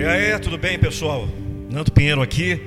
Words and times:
E 0.00 0.02
aí, 0.02 0.38
tudo 0.38 0.56
bem, 0.56 0.78
pessoal? 0.78 1.28
Nando 1.70 1.92
Pinheiro 1.92 2.22
aqui. 2.22 2.58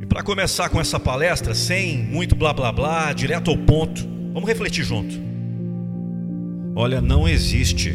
E 0.00 0.06
para 0.06 0.22
começar 0.22 0.68
com 0.68 0.80
essa 0.80 1.00
palestra, 1.00 1.52
sem 1.52 1.98
muito 1.98 2.36
blá 2.36 2.52
blá 2.52 2.70
blá, 2.70 3.12
direto 3.12 3.50
ao 3.50 3.58
ponto, 3.58 4.00
vamos 4.32 4.48
refletir 4.48 4.84
junto. 4.84 5.16
Olha, 6.76 7.00
não 7.00 7.28
existe 7.28 7.92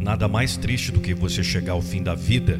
nada 0.00 0.26
mais 0.26 0.56
triste 0.56 0.90
do 0.90 0.98
que 0.98 1.12
você 1.12 1.44
chegar 1.44 1.74
ao 1.74 1.82
fim 1.82 2.02
da 2.02 2.14
vida 2.14 2.58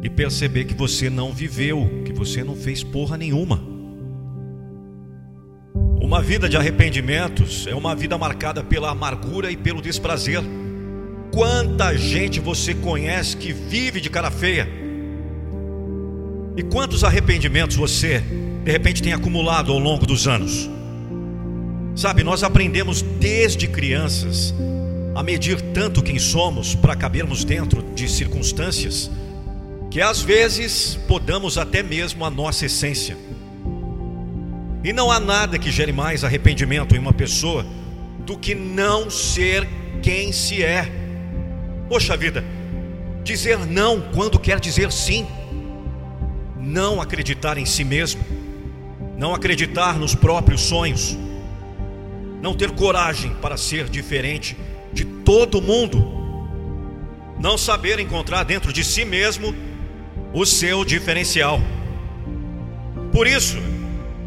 e 0.00 0.08
perceber 0.08 0.66
que 0.66 0.74
você 0.74 1.10
não 1.10 1.32
viveu, 1.32 2.04
que 2.04 2.12
você 2.12 2.44
não 2.44 2.54
fez 2.54 2.84
porra 2.84 3.16
nenhuma. 3.16 3.60
Uma 6.00 6.22
vida 6.22 6.48
de 6.48 6.56
arrependimentos 6.56 7.66
é 7.66 7.74
uma 7.74 7.96
vida 7.96 8.16
marcada 8.16 8.62
pela 8.62 8.92
amargura 8.92 9.50
e 9.50 9.56
pelo 9.56 9.82
desprazer. 9.82 10.40
Quanta 11.34 11.96
gente 11.96 12.38
você 12.38 12.72
conhece 12.72 13.36
que 13.36 13.52
vive 13.52 14.00
de 14.00 14.08
cara 14.08 14.30
feia? 14.30 14.68
E 16.56 16.62
quantos 16.62 17.02
arrependimentos 17.02 17.74
você, 17.74 18.22
de 18.62 18.70
repente, 18.70 19.02
tem 19.02 19.12
acumulado 19.12 19.72
ao 19.72 19.78
longo 19.80 20.06
dos 20.06 20.28
anos? 20.28 20.70
Sabe, 21.96 22.22
nós 22.22 22.44
aprendemos 22.44 23.02
desde 23.02 23.66
crianças 23.66 24.54
a 25.12 25.24
medir 25.24 25.60
tanto 25.60 26.04
quem 26.04 26.20
somos 26.20 26.76
para 26.76 26.94
cabermos 26.94 27.42
dentro 27.42 27.82
de 27.82 28.08
circunstâncias 28.08 29.10
que 29.90 30.00
às 30.00 30.22
vezes 30.22 30.96
podamos 31.08 31.58
até 31.58 31.82
mesmo 31.82 32.24
a 32.24 32.30
nossa 32.30 32.66
essência. 32.66 33.16
E 34.84 34.92
não 34.92 35.10
há 35.10 35.18
nada 35.18 35.58
que 35.58 35.72
gere 35.72 35.92
mais 35.92 36.22
arrependimento 36.22 36.94
em 36.94 36.98
uma 37.00 37.12
pessoa 37.12 37.66
do 38.24 38.38
que 38.38 38.54
não 38.54 39.10
ser 39.10 39.68
quem 40.00 40.30
se 40.30 40.62
é. 40.62 41.03
Poxa 41.88 42.16
vida, 42.16 42.44
dizer 43.22 43.58
não 43.66 44.00
quando 44.12 44.38
quer 44.38 44.58
dizer 44.58 44.90
sim, 44.90 45.26
não 46.58 47.00
acreditar 47.00 47.58
em 47.58 47.66
si 47.66 47.84
mesmo, 47.84 48.22
não 49.16 49.34
acreditar 49.34 49.98
nos 49.98 50.14
próprios 50.14 50.62
sonhos, 50.62 51.16
não 52.40 52.54
ter 52.54 52.70
coragem 52.70 53.34
para 53.40 53.56
ser 53.56 53.88
diferente 53.88 54.56
de 54.92 55.04
todo 55.04 55.60
mundo, 55.60 56.12
não 57.38 57.58
saber 57.58 57.98
encontrar 57.98 58.44
dentro 58.44 58.72
de 58.72 58.82
si 58.82 59.04
mesmo 59.04 59.54
o 60.32 60.44
seu 60.44 60.84
diferencial. 60.84 61.60
Por 63.12 63.26
isso, 63.26 63.58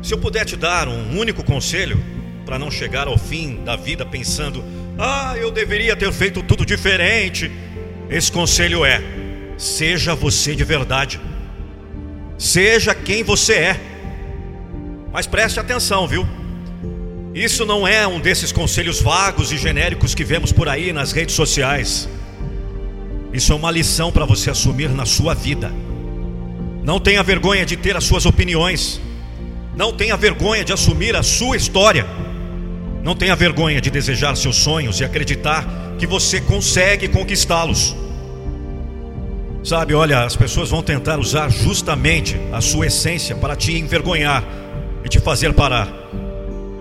se 0.01 0.13
eu 0.13 0.17
puder 0.17 0.45
te 0.45 0.55
dar 0.55 0.87
um 0.87 1.19
único 1.19 1.43
conselho 1.43 2.01
para 2.45 2.57
não 2.57 2.71
chegar 2.71 3.07
ao 3.07 3.17
fim 3.17 3.63
da 3.63 3.75
vida 3.75 4.05
pensando 4.05 4.63
ah, 4.97 5.35
eu 5.37 5.51
deveria 5.51 5.95
ter 5.95 6.11
feito 6.11 6.41
tudo 6.41 6.65
diferente. 6.65 7.51
Esse 8.09 8.31
conselho 8.31 8.83
é: 8.83 9.01
seja 9.57 10.15
você 10.15 10.55
de 10.55 10.63
verdade. 10.63 11.19
Seja 12.37 12.93
quem 12.93 13.23
você 13.23 13.53
é. 13.53 13.79
Mas 15.11 15.27
preste 15.27 15.59
atenção, 15.59 16.07
viu? 16.07 16.27
Isso 17.33 17.65
não 17.65 17.87
é 17.87 18.07
um 18.07 18.19
desses 18.19 18.51
conselhos 18.51 18.99
vagos 18.99 19.51
e 19.51 19.57
genéricos 19.57 20.15
que 20.15 20.23
vemos 20.23 20.51
por 20.51 20.67
aí 20.67 20.91
nas 20.91 21.11
redes 21.11 21.35
sociais. 21.35 22.09
Isso 23.31 23.53
é 23.53 23.55
uma 23.55 23.69
lição 23.69 24.11
para 24.11 24.25
você 24.25 24.49
assumir 24.49 24.89
na 24.89 25.05
sua 25.05 25.35
vida. 25.35 25.71
Não 26.83 26.99
tenha 26.99 27.21
vergonha 27.21 27.65
de 27.65 27.75
ter 27.75 27.95
as 27.95 28.03
suas 28.03 28.25
opiniões. 28.25 28.99
Não 29.75 29.93
tenha 29.93 30.17
vergonha 30.17 30.63
de 30.63 30.73
assumir 30.73 31.15
a 31.15 31.21
sua 31.21 31.55
história. 31.55 32.07
Não 33.07 33.15
tenha 33.15 33.37
vergonha 33.37 33.79
de 33.79 33.89
desejar 33.89 34.35
seus 34.35 34.57
sonhos 34.57 34.99
e 34.99 35.05
acreditar 35.05 35.65
que 35.97 36.05
você 36.05 36.41
consegue 36.41 37.07
conquistá-los. 37.07 37.95
Sabe, 39.63 39.93
olha, 39.93 40.25
as 40.25 40.35
pessoas 40.35 40.71
vão 40.71 40.83
tentar 40.83 41.17
usar 41.17 41.49
justamente 41.49 42.35
a 42.51 42.59
sua 42.59 42.87
essência 42.87 43.33
para 43.33 43.55
te 43.55 43.71
envergonhar 43.77 44.43
e 45.05 45.07
te 45.07 45.21
fazer 45.21 45.53
parar. 45.53 45.87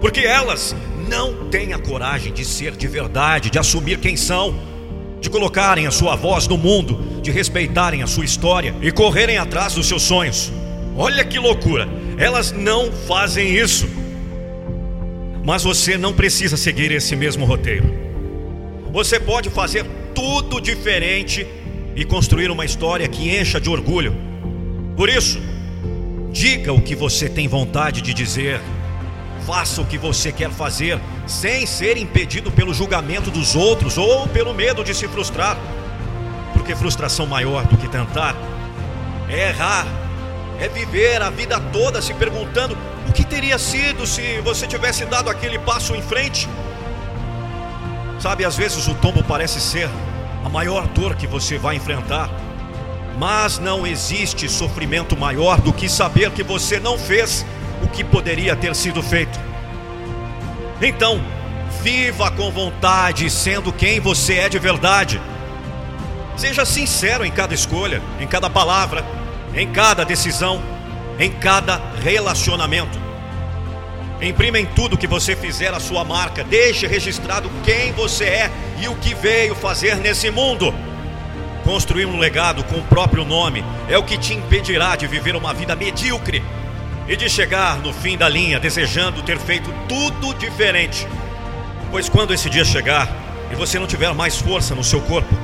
Porque 0.00 0.18
elas 0.18 0.74
não 1.08 1.48
têm 1.48 1.72
a 1.72 1.78
coragem 1.78 2.32
de 2.32 2.44
ser 2.44 2.72
de 2.72 2.88
verdade, 2.88 3.48
de 3.48 3.60
assumir 3.60 3.98
quem 3.98 4.16
são, 4.16 4.58
de 5.20 5.30
colocarem 5.30 5.86
a 5.86 5.92
sua 5.92 6.16
voz 6.16 6.48
no 6.48 6.58
mundo, 6.58 7.20
de 7.22 7.30
respeitarem 7.30 8.02
a 8.02 8.06
sua 8.08 8.24
história 8.24 8.74
e 8.82 8.90
correrem 8.90 9.38
atrás 9.38 9.74
dos 9.74 9.86
seus 9.86 10.02
sonhos. 10.02 10.52
Olha 10.96 11.24
que 11.24 11.38
loucura! 11.38 11.88
Elas 12.18 12.50
não 12.50 12.90
fazem 12.90 13.56
isso. 13.56 13.86
Mas 15.46 15.62
você 15.62 15.96
não 15.96 16.12
precisa 16.12 16.56
seguir 16.56 16.90
esse 16.90 17.14
mesmo 17.14 17.44
roteiro. 17.44 17.88
Você 18.92 19.20
pode 19.20 19.48
fazer 19.48 19.86
tudo 20.12 20.60
diferente 20.60 21.46
e 21.94 22.04
construir 22.04 22.50
uma 22.50 22.64
história 22.64 23.06
que 23.06 23.30
encha 23.30 23.60
de 23.60 23.70
orgulho. 23.70 24.12
Por 24.96 25.08
isso, 25.08 25.40
diga 26.32 26.72
o 26.72 26.82
que 26.82 26.96
você 26.96 27.28
tem 27.28 27.46
vontade 27.46 28.02
de 28.02 28.12
dizer. 28.12 28.60
Faça 29.46 29.80
o 29.80 29.86
que 29.86 29.96
você 29.96 30.32
quer 30.32 30.50
fazer, 30.50 30.98
sem 31.28 31.64
ser 31.64 31.96
impedido 31.96 32.50
pelo 32.50 32.74
julgamento 32.74 33.30
dos 33.30 33.54
outros 33.54 33.96
ou 33.96 34.26
pelo 34.26 34.52
medo 34.52 34.82
de 34.82 34.92
se 34.92 35.06
frustrar. 35.06 35.56
Porque 36.54 36.74
frustração 36.74 37.24
maior 37.24 37.64
do 37.68 37.76
que 37.76 37.86
tentar 37.86 38.34
é 39.28 39.50
errar, 39.50 39.86
é 40.60 40.68
viver 40.68 41.22
a 41.22 41.30
vida 41.30 41.60
toda 41.72 42.00
se 42.00 42.14
perguntando 42.14 42.76
o 43.08 43.12
que 43.12 43.24
teria 43.24 43.58
sido 43.58 44.06
se 44.06 44.40
você 44.40 44.66
tivesse 44.66 45.04
dado 45.04 45.30
aquele 45.30 45.58
passo 45.58 45.94
em 45.94 46.02
frente? 46.02 46.48
Sabe, 48.18 48.44
às 48.44 48.56
vezes 48.56 48.86
o 48.88 48.94
tombo 48.94 49.22
parece 49.22 49.60
ser 49.60 49.88
a 50.44 50.48
maior 50.48 50.86
dor 50.88 51.14
que 51.14 51.26
você 51.26 51.58
vai 51.58 51.76
enfrentar, 51.76 52.30
mas 53.18 53.58
não 53.58 53.86
existe 53.86 54.48
sofrimento 54.48 55.16
maior 55.16 55.60
do 55.60 55.72
que 55.72 55.88
saber 55.88 56.30
que 56.30 56.42
você 56.42 56.80
não 56.80 56.98
fez 56.98 57.44
o 57.82 57.88
que 57.88 58.02
poderia 58.02 58.56
ter 58.56 58.74
sido 58.74 59.02
feito. 59.02 59.38
Então, 60.80 61.20
viva 61.82 62.30
com 62.30 62.50
vontade, 62.50 63.28
sendo 63.30 63.72
quem 63.72 64.00
você 64.00 64.34
é 64.34 64.48
de 64.48 64.58
verdade. 64.58 65.20
Seja 66.36 66.64
sincero 66.64 67.24
em 67.24 67.30
cada 67.30 67.54
escolha, 67.54 68.02
em 68.20 68.26
cada 68.26 68.50
palavra, 68.50 69.04
em 69.56 69.72
cada 69.72 70.04
decisão 70.04 70.62
em 71.18 71.30
cada 71.30 71.80
relacionamento. 72.02 72.98
Imprima 74.20 74.58
em 74.58 74.66
tudo 74.66 74.96
que 74.96 75.06
você 75.06 75.36
fizer 75.36 75.72
a 75.74 75.80
sua 75.80 76.04
marca, 76.04 76.42
deixe 76.42 76.86
registrado 76.86 77.50
quem 77.64 77.92
você 77.92 78.24
é 78.24 78.50
e 78.80 78.88
o 78.88 78.94
que 78.96 79.14
veio 79.14 79.54
fazer 79.54 79.96
nesse 79.96 80.30
mundo. 80.30 80.74
Construir 81.64 82.06
um 82.06 82.18
legado 82.18 82.64
com 82.64 82.76
o 82.76 82.84
próprio 82.84 83.24
nome 83.24 83.64
é 83.88 83.98
o 83.98 84.04
que 84.04 84.16
te 84.16 84.32
impedirá 84.32 84.96
de 84.96 85.06
viver 85.06 85.34
uma 85.36 85.52
vida 85.52 85.74
medíocre 85.74 86.42
e 87.08 87.16
de 87.16 87.28
chegar 87.28 87.78
no 87.78 87.92
fim 87.92 88.16
da 88.16 88.28
linha 88.28 88.58
desejando 88.58 89.22
ter 89.22 89.38
feito 89.38 89.72
tudo 89.88 90.32
diferente. 90.34 91.06
Pois 91.90 92.08
quando 92.08 92.32
esse 92.32 92.48
dia 92.48 92.64
chegar 92.64 93.08
e 93.50 93.54
você 93.54 93.78
não 93.78 93.86
tiver 93.86 94.12
mais 94.14 94.38
força 94.40 94.74
no 94.74 94.82
seu 94.82 95.00
corpo, 95.02 95.34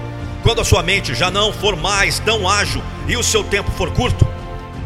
quando 0.42 0.60
a 0.60 0.64
sua 0.64 0.82
mente 0.82 1.14
já 1.14 1.30
não 1.30 1.52
for 1.52 1.76
mais 1.76 2.18
tão 2.18 2.48
ágil 2.48 2.82
e 3.06 3.16
o 3.16 3.22
seu 3.22 3.44
tempo 3.44 3.70
for 3.70 3.92
curto, 3.92 4.26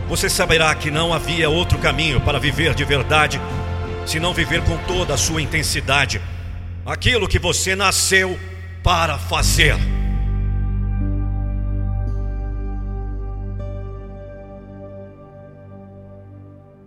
você 0.08 0.28
saberá 0.28 0.74
que 0.74 0.90
não 0.90 1.12
havia 1.12 1.50
outro 1.50 1.78
caminho 1.78 2.20
para 2.20 2.38
viver 2.38 2.74
de 2.74 2.84
verdade, 2.84 3.40
se 4.04 4.20
não 4.20 4.32
viver 4.32 4.62
com 4.62 4.76
toda 4.78 5.14
a 5.14 5.18
sua 5.18 5.42
intensidade 5.42 6.20
aquilo 6.84 7.26
que 7.26 7.38
você 7.38 7.74
nasceu 7.74 8.38
para 8.82 9.18
fazer. 9.18 9.95